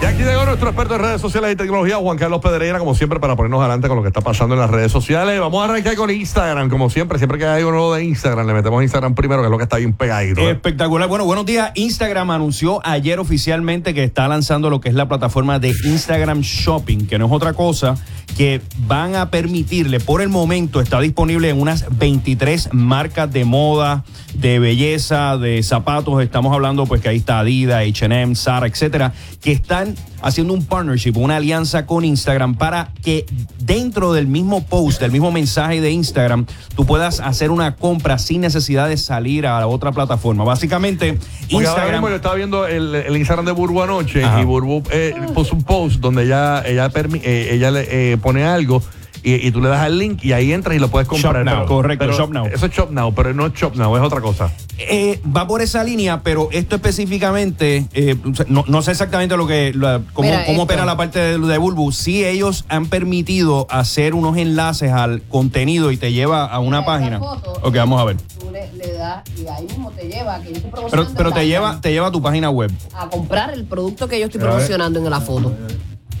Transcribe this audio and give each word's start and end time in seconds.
Y 0.00 0.04
aquí 0.04 0.22
llegó 0.22 0.44
nuestro 0.44 0.68
experto 0.68 0.96
en 0.96 1.00
redes 1.00 1.20
sociales 1.22 1.52
y 1.52 1.56
tecnología, 1.56 1.96
Juan 1.96 2.18
Carlos 2.18 2.40
Pedreira, 2.42 2.78
como 2.78 2.94
siempre, 2.94 3.18
para 3.18 3.34
ponernos 3.34 3.60
adelante 3.60 3.88
con 3.88 3.96
lo 3.96 4.02
que 4.02 4.08
está 4.08 4.20
pasando 4.20 4.54
en 4.54 4.60
las 4.60 4.70
redes 4.70 4.92
sociales. 4.92 5.40
Vamos 5.40 5.62
a 5.62 5.64
arrancar 5.64 5.96
con 5.96 6.10
Instagram, 6.10 6.68
como 6.68 6.90
siempre. 6.90 7.16
Siempre 7.16 7.38
que 7.38 7.46
hay 7.46 7.62
nuevo 7.62 7.94
de 7.94 8.04
Instagram, 8.04 8.46
le 8.46 8.52
metemos 8.52 8.82
Instagram 8.82 9.14
primero, 9.14 9.40
que 9.40 9.46
es 9.46 9.50
lo 9.50 9.56
que 9.56 9.64
está 9.64 9.78
bien 9.78 9.94
pegadito. 9.94 10.42
¿eh? 10.42 10.50
Espectacular. 10.50 11.08
Bueno, 11.08 11.24
buenos 11.24 11.46
días. 11.46 11.72
Instagram 11.74 12.30
anunció 12.30 12.80
ayer 12.84 13.18
oficialmente 13.18 13.94
que 13.94 14.04
está 14.04 14.28
lanzando 14.28 14.68
lo 14.68 14.80
que 14.80 14.90
es 14.90 14.94
la 14.94 15.08
plataforma 15.08 15.58
de 15.58 15.74
Instagram 15.84 16.42
Shopping, 16.42 17.06
que 17.06 17.18
no 17.18 17.26
es 17.26 17.32
otra 17.32 17.54
cosa 17.54 17.96
que 18.36 18.60
van 18.86 19.16
a 19.16 19.30
permitirle, 19.30 19.98
por 19.98 20.20
el 20.20 20.28
momento 20.28 20.82
está 20.82 21.00
disponible 21.00 21.48
en 21.48 21.60
unas 21.60 21.86
23 21.96 22.70
marcas 22.72 23.32
de 23.32 23.46
moda, 23.46 24.04
de 24.38 24.58
belleza, 24.58 25.36
de 25.36 25.62
zapatos. 25.62 26.22
Estamos 26.22 26.52
hablando 26.52 26.86
pues 26.86 27.00
que 27.00 27.08
ahí 27.08 27.16
está 27.18 27.40
Adidas, 27.40 27.84
H&M, 27.86 28.34
Zara, 28.34 28.66
etcétera, 28.66 29.12
que 29.40 29.52
están 29.52 29.94
haciendo 30.22 30.52
un 30.52 30.64
partnership, 30.64 31.12
una 31.16 31.36
alianza 31.36 31.86
con 31.86 32.04
Instagram 32.04 32.54
para 32.56 32.90
que 33.02 33.26
dentro 33.58 34.12
del 34.12 34.26
mismo 34.26 34.64
post, 34.64 35.00
del 35.00 35.12
mismo 35.12 35.30
mensaje 35.30 35.80
de 35.80 35.90
Instagram, 35.90 36.46
tú 36.74 36.86
puedas 36.86 37.20
hacer 37.20 37.50
una 37.50 37.76
compra 37.76 38.18
sin 38.18 38.40
necesidad 38.40 38.88
de 38.88 38.96
salir 38.96 39.46
a 39.46 39.66
otra 39.66 39.92
plataforma. 39.92 40.44
Básicamente, 40.44 41.14
Porque 41.14 41.56
Instagram 41.56 42.02
yo 42.02 42.16
estaba 42.16 42.34
viendo 42.34 42.66
el, 42.66 42.94
el 42.94 43.16
Instagram 43.16 43.46
de 43.46 43.52
Burbu 43.52 43.82
anoche 43.82 44.24
Ajá. 44.24 44.40
y 44.40 44.44
Burbu 44.44 44.82
eh, 44.90 45.14
puso 45.34 45.54
un 45.54 45.62
post 45.62 46.00
donde 46.00 46.24
ella, 46.24 46.62
ella, 46.66 46.90
eh, 46.94 47.48
ella 47.52 47.70
le 47.70 48.12
eh, 48.12 48.16
pone 48.18 48.44
algo 48.44 48.82
y, 49.26 49.48
y 49.48 49.50
tú 49.50 49.60
le 49.60 49.68
das 49.68 49.84
el 49.88 49.98
link 49.98 50.22
y 50.24 50.32
ahí 50.32 50.52
entras 50.52 50.76
y 50.76 50.78
lo 50.78 50.88
puedes 50.88 51.08
comprar. 51.08 51.34
Shop 51.34 51.44
Now, 51.44 51.54
Pero- 51.56 51.66
correcto, 51.66 52.04
pero 52.06 52.16
Shop 52.16 52.30
Now. 52.32 52.46
Eso 52.46 52.66
es 52.66 52.72
Shop 52.72 52.90
Now, 52.92 53.12
pero 53.12 53.34
no 53.34 53.46
es 53.46 53.54
Shop 53.54 53.74
Now, 53.74 53.96
es 53.96 54.02
otra 54.02 54.20
cosa. 54.20 54.52
Eh, 54.78 55.20
va 55.36 55.48
por 55.48 55.62
esa 55.62 55.82
línea, 55.82 56.22
pero 56.22 56.48
esto 56.52 56.76
específicamente, 56.76 57.86
eh, 57.92 58.14
no, 58.46 58.64
no 58.68 58.82
sé 58.82 58.92
exactamente 58.92 59.36
lo 59.36 59.46
que, 59.48 59.72
la- 59.74 60.00
cómo, 60.12 60.28
Mira, 60.28 60.44
cómo 60.46 60.62
opera 60.62 60.84
la 60.84 60.96
parte 60.96 61.18
de, 61.18 61.38
de 61.38 61.58
Bulbu. 61.58 61.90
Sí, 61.90 62.24
ellos 62.24 62.64
han 62.68 62.86
permitido 62.86 63.66
hacer 63.70 64.14
unos 64.14 64.36
enlaces 64.36 64.92
al 64.92 65.22
contenido 65.22 65.90
y 65.90 65.96
te 65.96 66.12
lleva 66.12 66.44
a 66.46 66.60
una 66.60 66.84
página. 66.84 67.18
foto, 67.18 67.52
Ok, 67.62 67.74
vamos 67.76 68.00
a 68.00 68.04
ver. 68.04 68.16
Tú 68.38 68.50
le, 68.52 68.72
le 68.74 68.92
das 68.92 69.22
y 69.36 69.46
ahí 69.48 69.64
mismo 69.66 69.90
te 69.90 70.06
lleva, 70.08 70.40
que 70.40 70.50
yo 70.52 70.56
estoy 70.58 70.70
Pero, 70.90 71.06
pero 71.16 71.32
te 71.32 71.46
lleva, 71.48 71.80
te 71.80 71.90
lleva 71.90 72.06
a 72.08 72.12
tu 72.12 72.22
página 72.22 72.48
web. 72.50 72.70
a 72.94 73.08
comprar 73.08 73.52
el 73.52 73.64
producto 73.64 74.06
que 74.06 74.20
yo 74.20 74.26
estoy 74.26 74.40
promocionando 74.40 75.00
en 75.00 75.10
la 75.10 75.20
foto. 75.20 75.52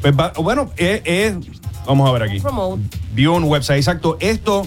Pues 0.02 0.12
va- 0.18 0.32
bueno, 0.42 0.70
es, 0.76 1.02
es- 1.04 1.34
vamos 1.86 2.08
a 2.08 2.12
ver 2.12 2.22
aquí. 2.24 2.40
Promote. 2.40 2.82
Vio 3.14 3.34
un 3.34 3.44
website, 3.44 3.78
exacto. 3.78 4.16
Esto, 4.20 4.66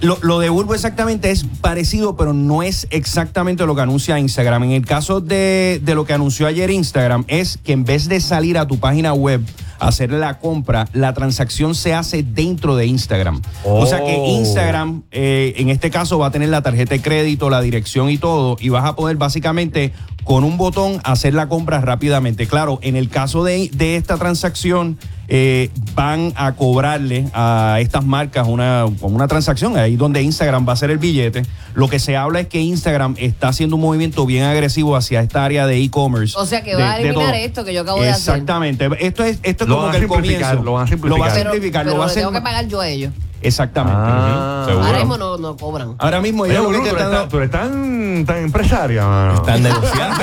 lo, 0.00 0.18
lo 0.22 0.38
de 0.38 0.48
Bulbo 0.48 0.74
exactamente 0.74 1.30
es 1.30 1.44
parecido, 1.60 2.16
pero 2.16 2.32
no 2.32 2.62
es 2.62 2.86
exactamente 2.90 3.66
lo 3.66 3.74
que 3.74 3.82
anuncia 3.82 4.18
Instagram. 4.18 4.64
En 4.64 4.70
el 4.72 4.86
caso 4.86 5.20
de, 5.20 5.80
de 5.82 5.94
lo 5.94 6.04
que 6.04 6.12
anunció 6.12 6.46
ayer 6.46 6.70
Instagram, 6.70 7.24
es 7.28 7.58
que 7.58 7.72
en 7.72 7.84
vez 7.84 8.08
de 8.08 8.20
salir 8.20 8.58
a 8.58 8.66
tu 8.66 8.78
página 8.78 9.12
web 9.12 9.42
a 9.78 9.88
hacer 9.88 10.12
la 10.12 10.38
compra, 10.38 10.86
la 10.92 11.12
transacción 11.12 11.74
se 11.74 11.92
hace 11.92 12.22
dentro 12.22 12.76
de 12.76 12.86
Instagram. 12.86 13.42
O 13.64 13.84
sea 13.84 13.98
que 14.04 14.14
Oh. 14.16 14.38
Instagram, 14.38 15.02
eh, 15.10 15.54
en 15.56 15.70
este 15.70 15.90
caso, 15.90 16.18
va 16.20 16.28
a 16.28 16.30
tener 16.30 16.50
la 16.50 16.62
tarjeta 16.62 16.94
de 16.94 17.02
crédito, 17.02 17.50
la 17.50 17.60
dirección 17.60 18.08
y 18.08 18.16
todo, 18.18 18.56
y 18.60 18.68
vas 18.68 18.84
a 18.84 18.94
poder 18.94 19.16
básicamente 19.16 19.92
con 20.22 20.44
un 20.44 20.56
botón 20.56 21.00
hacer 21.02 21.34
la 21.34 21.48
compra 21.48 21.80
rápidamente. 21.80 22.46
Claro, 22.46 22.78
en 22.82 22.94
el 22.94 23.08
caso 23.08 23.42
de, 23.42 23.70
de 23.72 23.96
esta 23.96 24.18
transacción, 24.18 24.98
eh, 25.26 25.70
van 25.94 26.32
a 26.36 26.52
cobrarle 26.52 27.26
a 27.34 27.78
estas 27.80 28.04
marcas 28.04 28.46
una, 28.48 28.86
una 29.00 29.28
transacción, 29.28 29.76
ahí 29.76 29.96
donde 29.96 30.22
Instagram 30.22 30.66
va 30.66 30.70
a 30.70 30.74
hacer 30.74 30.90
el 30.90 30.98
billete. 30.98 31.42
Lo 31.74 31.88
que 31.88 31.98
se 31.98 32.16
habla 32.16 32.40
es 32.40 32.46
que 32.48 32.60
Instagram 32.60 33.14
está 33.18 33.48
haciendo 33.48 33.76
un 33.76 33.82
movimiento 33.82 34.24
bien 34.26 34.44
agresivo 34.44 34.96
hacia 34.96 35.20
esta 35.20 35.44
área 35.44 35.66
de 35.66 35.78
e-commerce. 35.82 36.34
O 36.38 36.46
sea 36.46 36.62
que 36.62 36.76
de- 36.76 36.82
va 36.82 36.92
a 36.92 36.98
eliminar 37.00 37.34
esto 37.34 37.64
que 37.64 37.74
yo 37.74 37.82
acabo 37.82 38.00
de 38.02 38.10
hacer. 38.10 38.32
Exactamente. 38.34 38.88
Esto 39.00 39.24
es, 39.24 39.38
esto 39.42 39.64
es 39.64 39.70
Lo 39.70 39.76
como 39.76 39.90
que 39.90 39.96
a 39.96 40.00
el 40.00 40.06
simplificar, 40.08 40.56
comienzo. 40.56 40.64
lo 40.64 40.72
van 40.72 40.86
a 40.88 40.90
Lo 40.90 41.18
va 41.18 41.26
a 41.26 41.30
simplificar. 41.30 41.32
simplificar, 41.42 41.84
Pero 41.84 41.94
lo 41.94 41.98
va 41.98 42.04
a 42.04 42.06
le 42.06 42.10
hacer. 42.12 42.22
tengo 42.22 42.32
que 42.32 42.40
pagar 42.40 42.68
yo 42.68 42.80
a 42.80 42.88
ellos. 42.88 43.12
Exactamente. 43.42 43.98
Ah, 44.02 44.64
Seguro. 44.66 44.86
Ahora 44.86 44.98
mismo 44.98 45.18
no, 45.18 45.36
no 45.38 45.56
cobran. 45.56 45.94
Ahora 45.98 46.20
mismo 46.20 46.46
ellos 46.46 46.62
lo 46.64 46.70
que 46.70 46.76
Burbu, 46.78 46.88
tú, 46.88 46.96
eres 46.96 47.02
intentan- 47.02 47.20
tan, 47.20 47.28
tú 47.28 47.36
eres 47.38 47.50
tan, 47.50 48.24
tan 48.26 48.36
empresaria, 48.44 49.06
mano. 49.06 49.34
Están 49.34 49.62
negociando. 49.62 50.22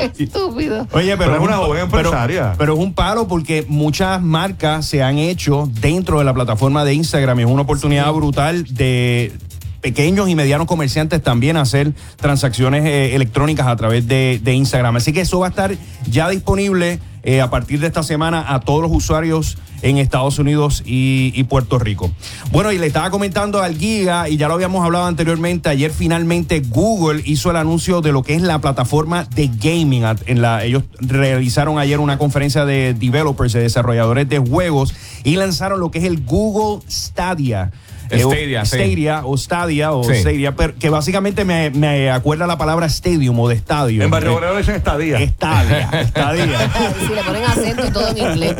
Estúpido. 0.00 0.86
Oye, 0.92 1.16
pero, 1.16 1.30
Pero 1.32 1.34
es 1.36 1.40
una 1.40 1.60
un- 1.60 1.66
joven 1.66 1.88
pero- 1.90 2.00
empresaria. 2.08 2.54
Pero, 2.58 2.74
es 2.74 2.78
un 2.80 2.94
palo 2.94 3.28
porque 3.28 3.64
muchas 3.68 4.20
marcas 4.22 4.86
se 4.86 5.02
han 5.02 5.18
hecho 5.18 5.68
dentro 5.80 6.18
de 6.18 6.24
la 6.24 6.34
plataforma 6.34 6.84
de 6.84 6.94
Instagram. 6.94 7.40
y 7.40 7.42
Es 7.44 7.48
una 7.48 7.62
oportunidad 7.62 8.12
brutal 8.12 8.64
de 8.74 9.32
pequeños 9.80 10.28
y 10.30 10.34
medianos 10.34 10.66
comerciantes 10.66 11.22
también 11.22 11.56
hacer 11.58 11.92
transacciones 12.16 12.84
eh, 12.86 13.14
electrónicas 13.14 13.66
a 13.66 13.76
través 13.76 14.08
de, 14.08 14.40
de 14.42 14.54
Instagram. 14.54 14.96
Así 14.96 15.12
que 15.12 15.20
eso 15.20 15.38
va 15.40 15.46
a 15.46 15.50
estar 15.50 15.74
ya 16.10 16.28
disponible 16.30 17.00
eh, 17.22 17.40
a 17.42 17.50
partir 17.50 17.80
de 17.80 17.86
esta 17.88 18.02
semana 18.02 18.44
a 18.48 18.60
todos 18.60 18.80
los 18.82 18.90
usuarios 18.90 19.58
en 19.84 19.98
Estados 19.98 20.38
Unidos 20.38 20.82
y, 20.84 21.44
Puerto 21.44 21.78
Rico. 21.78 22.10
Bueno, 22.50 22.72
y 22.72 22.78
le 22.78 22.86
estaba 22.86 23.10
comentando 23.10 23.62
al 23.62 23.76
Giga, 23.76 24.30
y 24.30 24.38
ya 24.38 24.48
lo 24.48 24.54
habíamos 24.54 24.82
hablado 24.82 25.04
anteriormente, 25.04 25.68
ayer 25.68 25.92
finalmente 25.92 26.60
Google 26.60 27.22
hizo 27.26 27.50
el 27.50 27.56
anuncio 27.56 28.00
de 28.00 28.10
lo 28.10 28.22
que 28.22 28.34
es 28.34 28.40
la 28.40 28.60
plataforma 28.60 29.24
de 29.24 29.48
gaming. 29.48 30.04
En 30.26 30.40
la, 30.40 30.64
ellos 30.64 30.84
realizaron 31.00 31.78
ayer 31.78 32.00
una 32.00 32.16
conferencia 32.16 32.64
de 32.64 32.94
developers, 32.94 33.52
de 33.52 33.60
desarrolladores 33.60 34.26
de 34.28 34.38
juegos, 34.38 34.94
y 35.22 35.36
lanzaron 35.36 35.80
lo 35.80 35.90
que 35.90 35.98
es 35.98 36.04
el 36.04 36.24
Google 36.24 36.82
Stadia. 36.90 37.70
Eh, 38.10 38.24
o- 38.24 38.30
Stadia, 38.30 38.64
sí. 38.64 38.76
Stadia 38.76 39.22
o 39.24 39.36
Stadia 39.36 39.92
o 39.92 40.04
Sí. 40.04 40.14
Stadia, 40.20 40.54
pero 40.54 40.74
que 40.78 40.90
básicamente 40.90 41.44
me, 41.44 41.70
me 41.70 42.10
acuerda 42.10 42.46
la 42.46 42.58
palabra 42.58 42.86
stadium 42.86 43.38
o 43.40 43.48
de 43.48 43.54
estadio. 43.54 44.02
En 44.02 44.10
Barrio 44.10 44.32
Eh, 44.32 44.34
Obrero 44.36 44.56
dicen 44.56 44.74
estadía. 44.76 45.18
Stadia, 45.26 46.06
Stadia. 46.08 46.70
si 47.06 47.14
le 47.14 47.22
ponen 47.22 47.44
acento 47.44 47.86
y 47.86 47.90
todo 47.90 48.08
en 48.08 48.18
inglés. 48.18 48.56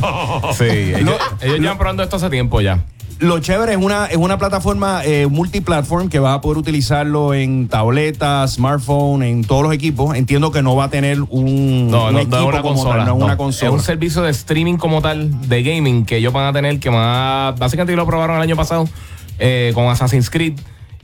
Sí, 0.59 0.65
ellos, 0.65 1.17
ellos 1.41 1.59
llevan 1.61 1.79
probando 1.79 2.03
esto 2.03 2.17
hace 2.17 2.31
tiempo 2.31 2.61
ya. 2.61 2.85
Lo 3.21 3.39
chévere 3.39 3.73
es 3.73 3.79
una, 3.79 4.07
es 4.07 4.17
una 4.17 4.39
plataforma 4.39 5.03
eh, 5.05 5.29
multiplatform 5.29 6.09
que 6.09 6.19
vas 6.19 6.37
a 6.37 6.41
poder 6.41 6.59
utilizarlo 6.59 7.33
en 7.33 7.69
tabletas, 7.69 8.55
smartphone, 8.55 9.23
en 9.23 9.45
todos 9.45 9.63
los 9.63 9.73
equipos. 9.73 10.17
Entiendo 10.17 10.51
que 10.51 10.63
no 10.63 10.75
va 10.75 10.85
a 10.85 10.91
tener 10.91 11.21
un, 11.23 11.91
No, 11.91 12.07
un 12.09 12.13
no, 12.15 12.19
equipo 12.19 12.37
es 12.39 12.43
una 12.43 12.61
como 12.63 12.75
consola. 12.75 12.97
tal, 12.97 13.07
no 13.07 13.13
es 13.15 13.19
no. 13.21 13.25
una 13.27 13.37
consola. 13.37 13.69
Es 13.71 13.75
un 13.75 13.81
servicio 13.83 14.21
de 14.23 14.31
streaming 14.33 14.77
como 14.79 15.01
tal, 15.01 15.49
de 15.49 15.63
gaming, 15.63 16.05
que 16.05 16.17
ellos 16.17 16.33
van 16.33 16.47
a 16.47 16.53
tener, 16.53 16.81
que 16.81 16.91
más. 16.91 17.57
Básicamente 17.57 17.95
lo 17.95 18.05
probaron 18.05 18.35
el 18.37 18.43
año 18.43 18.57
pasado 18.57 18.89
eh, 19.39 19.73
con 19.75 19.87
Assassin's 19.89 20.31
Creed. 20.31 20.55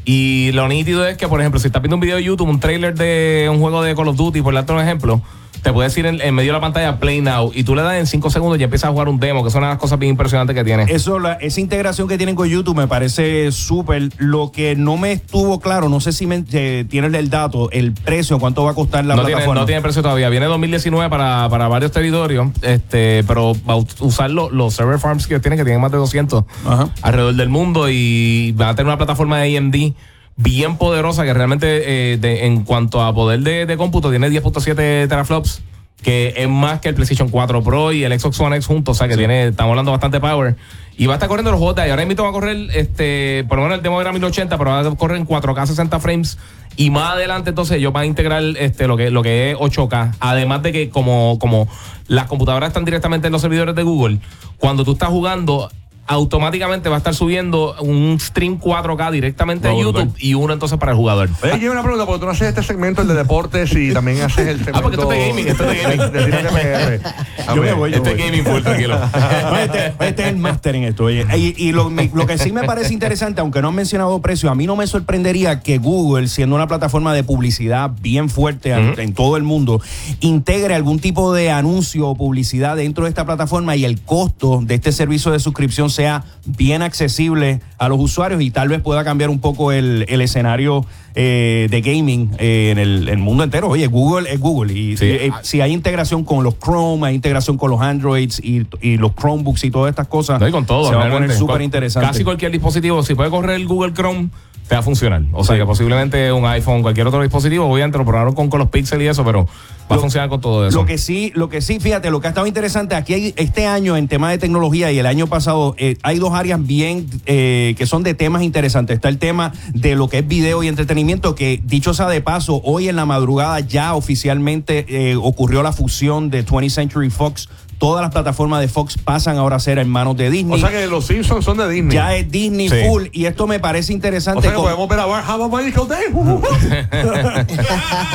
Y 0.05 0.51
lo 0.53 0.67
nítido 0.69 1.07
es 1.07 1.17
que, 1.17 1.29
por 1.29 1.41
ejemplo, 1.41 1.61
si 1.61 1.67
estás 1.67 1.83
viendo 1.83 1.97
un 1.97 2.01
video 2.01 2.17
de 2.17 2.25
YouTube, 2.25 2.49
un 2.49 2.61
trailer 2.61 2.95
de 2.95 3.49
un 3.51 3.61
juego 3.61 3.83
de 3.83 3.95
Call 3.95 4.09
of 4.09 4.17
Duty, 4.17 4.43
por 4.43 4.55
darte 4.55 4.73
un 4.73 4.81
ejemplo, 4.81 5.23
te 5.63 5.73
puedes 5.73 5.97
ir 5.99 6.07
en, 6.07 6.21
en 6.21 6.35
medio 6.35 6.53
de 6.53 6.59
la 6.59 6.61
pantalla 6.61 6.99
Play 6.99 7.21
Now 7.21 7.53
y 7.55 7.65
tú 7.65 7.75
le 7.75 7.83
das 7.83 7.95
en 7.95 8.07
5 8.07 8.31
segundos 8.31 8.59
y 8.59 8.65
empiezas 8.65 8.89
a 8.89 8.93
jugar 8.93 9.09
un 9.09 9.21
demo, 9.21 9.45
que 9.45 9.51
son 9.51 9.59
una 9.59 9.69
de 9.69 9.75
las 9.75 9.81
cosas 9.81 9.99
bien 9.99 10.11
impresionantes 10.11 10.55
que 10.57 10.65
tiene. 10.65 10.85
Eso, 10.89 11.19
la- 11.19 11.35
esa 11.35 11.61
integración 11.61 12.09
que 12.09 12.17
tienen 12.17 12.35
con 12.35 12.49
YouTube 12.49 12.77
me 12.77 12.87
parece 12.89 13.53
súper. 13.53 14.09
Lo 14.19 14.51
que 14.53 14.77
no 14.77 14.97
me 14.97 15.13
estuvo 15.13 15.61
claro, 15.61 15.89
no 15.89 16.01
sé 16.01 16.13
si 16.13 16.27
me, 16.27 16.45
eh, 16.53 16.85
tienes 16.89 17.13
el 17.15 17.29
dato, 17.31 17.71
el 17.73 17.93
precio, 17.93 18.39
cuánto 18.39 18.65
va 18.65 18.71
a 18.71 18.75
costar 18.75 19.05
la 19.05 19.15
no, 19.17 19.23
tiene, 19.23 19.33
plataforma. 19.37 19.61
no 19.61 19.67
tiene 19.67 19.83
precio 19.83 20.03
todavía. 20.03 20.29
Viene 20.29 20.47
2019 20.47 21.11
para, 21.11 21.49
para 21.49 21.69
varios 21.69 21.93
territorios, 21.93 22.49
este, 22.63 23.23
pero 23.25 23.53
va 23.69 23.75
a 23.75 23.77
usar 24.01 24.31
lo- 24.31 24.51
los 24.51 24.75
server 24.75 24.99
farms 24.99 25.27
que 25.27 25.41
tienen, 25.41 25.59
que 25.59 25.65
tienen 25.65 25.81
más 25.81 25.93
de 25.93 25.99
200 25.99 26.45
Ajá. 26.67 26.89
alrededor 27.03 27.35
del 27.35 27.49
mundo 27.49 27.89
y 27.91 28.53
van 28.53 28.69
a 28.71 28.75
tener 28.75 28.87
una 28.87 28.97
plataforma 28.99 29.39
de 29.39 29.57
AMD 29.57 29.95
bien 30.43 30.77
poderosa 30.77 31.25
que 31.25 31.35
realmente 31.35 32.13
eh, 32.13 32.17
de- 32.19 32.47
en 32.47 32.65
cuanto 32.65 33.03
a 33.03 33.15
poder 33.15 33.41
de, 33.41 33.67
de 33.67 33.77
cómputo 33.77 34.11
tiene 34.11 34.29
10.7 34.31 34.75
teraflops 35.09 35.63
que 36.03 36.33
es 36.37 36.49
más 36.49 36.81
que 36.81 36.89
el 36.89 36.95
PlayStation 36.95 37.29
4 37.29 37.63
Pro 37.63 37.93
y 37.93 38.05
el 38.05 38.19
Xbox 38.19 38.41
One 38.41 38.57
X 38.57 38.67
juntos, 38.67 38.97
o 38.97 38.99
sea 38.99 39.07
que 39.07 39.19
tiene, 39.19 39.49
estamos 39.49 39.73
hablando 39.73 39.91
bastante 39.91 40.19
power. 40.19 40.57
Y 40.97 41.05
va 41.07 41.13
a 41.13 41.17
estar 41.17 41.29
corriendo 41.29 41.51
los 41.51 41.59
juegos 41.59 41.77
de 41.77 41.83
ahí. 41.83 41.91
Ahora 41.91 42.07
va 42.07 42.29
a 42.29 42.33
correr, 42.33 42.57
este, 42.75 43.45
por 43.47 43.59
lo 43.59 43.65
menos 43.65 43.77
el 43.79 43.83
demo 43.83 44.01
era 44.01 44.11
1080, 44.11 44.57
pero 44.57 44.71
va 44.71 44.81
a 44.81 44.95
correr 44.97 45.19
en 45.19 45.27
4K 45.27 45.67
60 45.67 46.01
frames. 46.01 46.39
Y 46.77 46.89
más 46.89 47.13
adelante, 47.13 47.51
entonces, 47.51 47.77
ellos 47.77 47.93
van 47.93 48.05
a 48.05 48.07
integrar 48.07 48.43
este, 48.59 48.87
lo, 48.87 48.97
que, 48.97 49.11
lo 49.11 49.23
que 49.23 49.51
es 49.51 49.59
8K. 49.59 50.15
Además 50.21 50.63
de 50.63 50.73
que, 50.73 50.89
como, 50.89 51.39
como 51.39 51.69
las 52.07 52.25
computadoras 52.27 52.69
están 52.69 52.87
directamente 52.87 53.27
en 53.27 53.33
los 53.35 53.43
servidores 53.43 53.75
de 53.75 53.83
Google, 53.83 54.21
cuando 54.57 54.85
tú 54.87 54.93
estás 54.93 55.11
jugando, 55.11 55.71
automáticamente 56.15 56.89
va 56.89 56.97
a 56.97 56.99
estar 56.99 57.15
subiendo 57.15 57.77
un 57.81 58.19
stream 58.21 58.59
4K 58.59 59.13
directamente 59.13 59.69
a 59.69 59.73
YouTube 59.73 59.93
brutal. 60.03 60.13
y 60.19 60.35
uno 60.35 60.53
entonces 60.53 60.77
para 60.77 60.91
el 60.91 60.99
jugador. 60.99 61.29
Oye, 61.43 61.53
hay 61.53 61.69
una 61.69 61.83
pregunta, 61.83 62.05
porque 62.05 62.19
tú 62.19 62.27
no 62.27 62.33
haces 62.33 62.49
este 62.49 62.65
segmento, 62.65 63.01
el 63.03 63.07
de 63.09 63.15
deportes, 63.15 63.73
y 63.77 63.93
también 63.93 64.21
haces 64.23 64.49
el 64.49 64.57
segmento... 64.65 64.79
Ah, 64.79 64.83
porque 64.83 64.97
esto 64.97 65.13
es 65.13 65.19
de 65.19 65.29
gaming, 65.29 65.47
esto 65.49 65.71
es 65.71 65.71
de 65.71 65.83
gaming. 65.83 66.55
de. 66.55 67.01
A 67.47 67.55
Yo 67.55 67.57
me 67.57 67.61
ver. 67.63 67.75
voy, 67.77 67.91
yo 67.93 67.97
Este 67.99 68.11
voy. 68.11 68.21
es 68.21 68.27
gaming 68.27 68.45
full, 68.45 68.63
tranquilo. 68.63 68.99
No, 69.51 69.57
este, 69.57 69.87
este 70.01 70.23
es 70.23 70.29
el 70.29 70.37
máster 70.37 70.75
en 70.77 70.85
esto. 70.85 71.05
oye. 71.05 71.25
Y, 71.37 71.55
y 71.69 71.73
lo, 71.73 71.91
me- 71.91 72.11
lo 72.13 72.27
que 72.27 72.39
sí 72.39 72.51
me 72.53 72.65
parece 72.65 72.93
interesante, 72.93 73.41
aunque 73.41 73.63
no 73.63 73.69
han 73.69 73.75
mencionado 73.77 74.21
precios, 74.21 74.51
a 74.51 74.55
mí 74.57 74.67
no 74.67 74.75
me 74.77 74.87
sorprendería 74.89 75.61
que 75.61 75.79
Google, 75.79 76.27
siendo 76.29 76.57
una 76.57 76.67
plataforma 76.67 77.15
de 77.15 77.23
publicidad 77.25 77.91
bien 78.03 78.29
fuerte 78.29 78.71
en- 78.73 78.99
en 78.99 79.15
todo 79.15 79.37
el 79.37 79.45
mundo, 79.45 79.81
integre 80.21 80.75
algún 80.75 80.99
tipo 80.99 81.33
de 81.33 81.51
anuncio 81.53 82.09
o 82.09 82.15
publicidad 82.17 82.77
dentro 82.77 83.05
de 83.05 83.11
esta 83.11 83.25
plataforma 83.25 83.77
y 83.77 83.85
el 83.85 84.01
costo 84.01 84.61
de 84.63 84.75
este 84.75 84.93
servicio 84.93 85.31
de 85.33 85.39
suscripción 85.41 85.89
sea 86.01 86.25
bien 86.47 86.81
accesible 86.81 87.61
a 87.77 87.91
los 87.91 88.01
usuarios 88.01 88.41
y 88.41 88.51
tal 88.51 88.69
vez 88.71 88.81
pueda 88.81 89.05
cambiar 89.05 89.29
un 89.29 89.39
poco 89.39 89.71
el, 89.71 90.07
el 90.09 90.23
escenario 90.23 90.87
eh, 91.15 91.67
de 91.71 91.81
gaming 91.83 92.31
eh, 92.39 92.71
en 92.73 92.79
el, 92.79 93.07
el 93.11 93.19
mundo 93.19 93.45
entero. 93.45 93.69
Oye, 93.69 93.87
Google 93.87 94.33
es 94.33 94.41
Google 94.41 94.73
y, 94.73 94.97
Sí. 94.97 95.05
eh, 95.05 95.31
si 95.43 95.61
hay 95.61 95.73
integración 95.75 96.25
con 96.25 96.43
los 96.43 96.59
Chrome, 96.59 97.07
hay 97.07 97.15
integración 97.15 97.59
con 97.59 97.71
los 97.71 97.83
Androids 97.83 98.41
y, 98.43 98.67
y 98.81 98.97
los 98.97 99.15
Chromebooks 99.15 99.63
y 99.65 99.71
todas 99.71 99.91
estas 99.91 100.07
cosas. 100.09 100.41
No, 100.41 100.51
con 100.51 100.65
todo. 100.65 100.89
Se 100.89 100.95
va 100.97 101.07
a 101.07 101.11
poner 101.11 101.33
súper 101.35 101.61
interesante. 101.61 102.09
Casi 102.09 102.25
cualquier 102.25 102.51
dispositivo, 102.51 103.03
si 103.03 103.15
puede 103.15 103.29
correr 103.29 103.57
el 103.57 103.67
Google 103.67 103.93
Chrome, 103.93 104.31
te 104.69 104.75
va 104.77 104.81
a 104.81 104.83
funcionar. 104.83 105.23
O 105.33 105.45
sea 105.45 105.57
que 105.59 105.67
posiblemente 105.67 106.33
un 106.33 106.47
iPhone, 106.47 106.81
cualquier 106.81 107.07
otro 107.09 107.21
dispositivo, 107.21 107.67
obviamente 107.67 107.99
lo 107.99 108.07
probaron 108.07 108.35
con, 108.35 108.49
con 108.49 108.59
los 108.61 108.69
Pixel 108.71 109.03
y 109.03 109.09
eso, 109.09 109.25
pero 109.25 109.47
va 109.91 109.97
a 109.97 109.99
funcionar 109.99 110.29
con 110.29 110.41
todo 110.41 110.69
eso. 110.69 110.79
Lo 110.79 110.87
que 110.87 110.97
sí, 110.97 111.33
lo 111.35 111.49
que 111.49 111.61
sí, 111.61 111.81
fíjate, 111.81 112.09
lo 112.13 112.21
que 112.21 112.29
ha 112.29 112.31
estado 112.31 112.47
interesante 112.47 112.95
aquí 112.95 113.35
este 113.37 113.67
año 113.67 113.97
en 113.97 114.07
tema 114.07 114.31
de 114.31 114.39
tecnología 114.39 114.93
y 114.93 114.99
el 115.01 115.07
año 115.07 115.27
pasado 115.27 115.75
hay 116.03 116.19
dos 116.19 116.33
áreas 116.35 116.65
bien 116.65 117.07
eh, 117.27 117.75
que 117.77 117.87
son 117.87 118.03
de 118.03 118.15
temas 118.15 118.43
interesantes. 118.43 118.97
Está 118.97 119.09
el 119.09 119.19
tema 119.19 119.53
de 119.73 119.95
lo 119.95 120.09
que 120.09 120.19
es 120.19 120.29
video 120.29 120.63
y 120.63 120.69
entretenimiento, 120.69 121.35
que 121.35 121.61
dicho 121.65 121.95
sea 121.95 122.09
de 122.09 122.21
paso, 122.21 122.61
hoy 122.65 122.89
en 122.89 122.97
la 122.97 123.07
madrugada 123.07 123.61
ya 123.61 123.95
oficialmente 123.95 124.87
eh, 124.89 125.17
ocurrió 125.17 125.63
la 125.63 125.73
fusión 125.73 126.31
de 126.31 126.45
20th 126.45 126.71
Century 126.71 127.11
Fox. 127.11 127.49
Todas 127.81 128.03
las 128.03 128.13
plataformas 128.13 128.61
de 128.61 128.69
Fox 128.69 128.97
pasan 128.97 129.39
ahora 129.39 129.57
a 129.57 129.59
ser 129.59 129.79
en 129.81 129.89
manos 129.89 130.17
de 130.17 130.31
Disney. 130.31 130.55
O 130.55 130.59
sea 130.61 130.71
que 130.71 130.87
los 130.87 131.07
Simpsons 131.07 131.45
son 131.45 131.57
de 131.57 131.69
Disney. 131.69 131.93
ya 131.97 132.15
es 132.15 132.31
Disney 132.31 132.69
Sí. 132.69 132.77
full 132.87 133.07
y 133.11 133.25
esto 133.25 133.47
me 133.49 133.59
parece 133.59 133.93
O 133.93 133.97
interesante. 133.97 134.43
sea 134.43 134.51
que 134.53 134.57
con- 134.57 134.65
podemos 134.67 134.89
ver 134.89 135.01
a 135.01 135.07
Bar 135.07 135.25
Have 135.27 135.45
a 135.45 135.49
Magical 135.49 135.89
Day. 135.89 136.05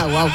Wow. 0.06 0.30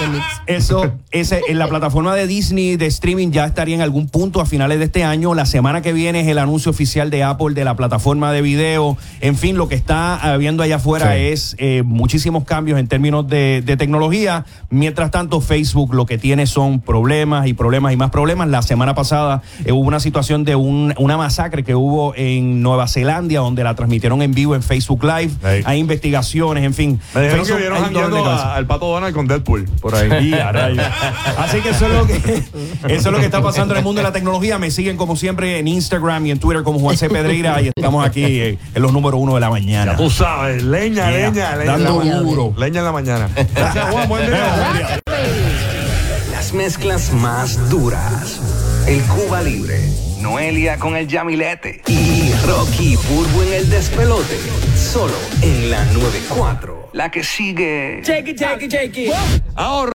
Eso, 0.47 0.93
ese, 1.11 1.41
en 1.49 1.59
la 1.59 1.69
plataforma 1.69 2.15
de 2.15 2.27
Disney 2.27 2.77
de 2.77 2.87
streaming 2.87 3.31
ya 3.31 3.45
estaría 3.47 3.75
en 3.75 3.83
algún 3.83 4.09
punto 4.09 4.41
a 4.41 4.47
finales 4.47 4.79
de 4.79 4.87
este 4.87 5.05
año. 5.05 5.35
La 5.35 5.47
semana 5.47 5.81
que 5.81 5.93
viene 5.93 6.21
es 6.21 6.27
el 6.29 6.39
anuncio 6.39 6.71
oficial 6.71 7.11
de 7.11 7.23
Apple 7.23 7.55
de 7.55 7.65
la 7.65 7.77
plataforma 7.77 8.33
de 8.33 8.43
video. 8.43 8.97
En 9.21 9.37
fin, 9.37 9.57
lo 9.57 9.69
que 9.69 9.75
está 9.77 10.17
habiendo 10.17 10.63
allá 10.63 10.77
afuera 10.77 11.13
Sí. 11.15 11.21
es 11.27 11.57
eh, 11.59 11.83
muchísimos 11.85 12.45
cambios 12.45 12.79
en 12.81 12.89
términos 12.89 13.29
de, 13.29 13.63
de 13.65 13.77
tecnología. 13.77 14.45
Mientras 14.71 15.11
tanto, 15.11 15.41
Facebook 15.41 15.95
lo 15.95 16.05
que 16.07 16.19
tiene 16.19 16.47
son 16.47 16.81
problemas 16.81 17.47
y 17.47 17.53
problemas 17.55 17.93
y 17.93 17.97
más 17.97 18.11
problemas. 18.11 18.49
La 18.49 18.63
semana 18.63 18.95
pasada 18.95 19.20
eh, 19.65 19.73
hubo 19.73 19.81
una 19.87 20.01
situación 20.01 20.45
de 20.45 20.57
un- 20.57 20.95
una 20.99 21.17
masacre 21.17 21.63
que 21.65 21.75
hubo 21.75 22.15
en 22.17 22.63
Nueva 22.63 22.87
Zelanda, 22.89 23.41
donde 23.41 23.63
la 23.65 23.75
transmitieron 23.75 24.23
en 24.23 24.33
vivo 24.33 24.55
en 24.55 24.63
Facebook 24.63 25.05
Live. 25.05 25.31
Hay 25.65 25.79
investigaciones, 25.79 26.65
en 26.65 26.75
fin. 26.75 27.01
Me 27.15 27.23
dijeron 27.23 27.47
que 27.47 27.55
vieron 27.55 28.27
a- 28.27 28.55
al 28.55 28.67
pato 28.67 28.87
Donald 28.87 29.15
con 29.15 29.27
Deadpool 29.27 29.65
por 29.81 29.95
ahí. 29.95 30.33
Así 31.39 31.61
que 31.61 31.71
eso 31.71 31.87
es 31.87 31.93
lo 31.93 32.07
que 32.07 32.15
eso 32.95 33.09
es 33.09 33.13
lo 33.13 33.19
que 33.19 33.25
está 33.25 33.43
pasando 33.43 33.75
en 33.75 33.79
el 33.79 33.85
mundo 33.85 34.01
de 34.01 34.07
la 34.07 34.13
tecnología. 34.13 34.59
Me 34.59 34.71
siguen 34.71 34.97
como 34.97 35.17
siempre 35.17 35.59
en 35.59 35.69
Instagram 35.69 36.27
y 36.27 36.31
en 36.33 36.39
Twitter 36.39 36.63
como 36.63 36.79
Juan 36.79 36.97
C. 36.97 37.09
Pedreira 37.09 37.61
y 37.63 37.69
estamos 37.69 38.05
aquí 38.07 38.25
eh, 38.25 38.59
en 38.75 38.83
los 38.83 38.93
número 38.93 39.17
uno 39.19 39.35
de 39.35 39.41
la 39.41 39.51
mañana. 39.51 39.93
Ya 39.93 39.97
tú 39.99 40.11
sabes, 40.11 40.63
leña, 40.63 41.11
Yeah. 41.11 41.31
leña, 41.31 41.57
leña. 41.57 41.73
Dando 41.73 42.01
duro. 42.23 42.55
Leña 42.59 42.81
en 42.81 42.85
la 42.85 42.93
mañana. 42.93 43.29
Gracias, 43.55 43.91
Juan. 43.91 44.09
Buen 44.09 44.27
día. 44.27 45.01
Las 46.33 46.53
mezclas 46.53 47.13
más 47.13 47.69
duras. 47.71 48.41
El 48.87 49.03
Cuba 49.03 49.43
Libre. 49.43 49.79
Noelia 50.21 50.79
con 50.79 50.97
el 50.97 51.07
Yamilete. 51.07 51.83
Y 51.87 52.33
Rocky 52.47 52.97
Burbu 52.97 53.43
en 53.43 53.53
el 53.55 53.71
despelote. 53.71 54.39
Solo 54.77 55.15
en 55.43 55.71
la 55.71 55.85
94. 55.87 56.91
La 56.93 57.11
que 57.11 57.23
sigue. 57.23 58.01
Ahora. 59.55 59.89